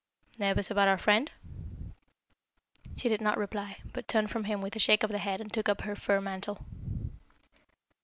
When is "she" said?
2.97-3.07